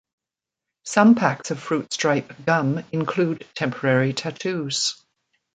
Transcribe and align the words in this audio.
Some 0.83 1.13
packs 1.13 1.51
of 1.51 1.59
Fruit 1.59 1.93
Stripe 1.93 2.33
gum 2.43 2.83
include 2.91 3.47
temporary 3.53 4.13
tattoos. 4.13 4.99